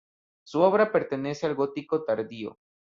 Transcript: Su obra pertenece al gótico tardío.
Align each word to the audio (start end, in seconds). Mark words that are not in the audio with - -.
Su 0.43 0.61
obra 0.61 0.91
pertenece 0.91 1.45
al 1.45 1.53
gótico 1.53 2.03
tardío. 2.03 2.57